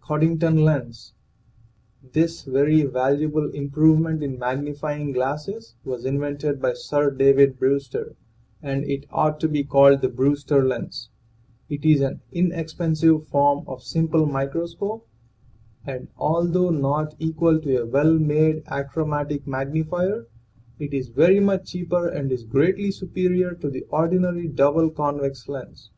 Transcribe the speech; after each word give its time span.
CODDINGTON 0.00 0.64
LENS. 0.64 1.12
This 2.14 2.42
very 2.44 2.84
valuable 2.86 3.50
improvement 3.50 4.22
in 4.22 4.38
magnifying 4.38 5.12
glasses 5.12 5.74
was 5.84 6.06
invented 6.06 6.58
by 6.58 6.72
Sir 6.72 7.10
David 7.10 7.58
Brews 7.58 7.86
ter 7.90 8.16
and 8.62 8.82
it 8.84 9.04
ought 9.10 9.38
to 9.40 9.46
be 9.46 9.62
called 9.62 10.00
the" 10.00 10.08
Brews 10.18 10.42
ter 10.42 10.64
lens" 10.66 11.10
It 11.68 11.84
is 11.84 12.00
an 12.00 12.22
inexpensive 12.32 13.28
form 13.28 13.62
of 13.68 13.82
simple 13.82 14.24
microscope, 14.24 15.06
and 15.84 16.08
although 16.16 16.70
not 16.70 17.14
equal 17.18 17.60
to 17.60 17.82
a 17.82 17.86
well 17.86 18.18
made 18.18 18.62
achromatic 18.68 19.46
magnifier, 19.46 20.26
it 20.78 20.94
is 20.94 21.08
very 21.10 21.40
much 21.40 21.72
cheaper 21.72 22.08
and 22.08 22.32
is 22.32 22.44
greatly 22.44 22.90
superior 22.90 23.52
to 23.56 23.68
the 23.68 23.82
ordinary 23.90 24.48
double 24.48 24.88
convex 24.88 25.46
lens. 25.46 25.90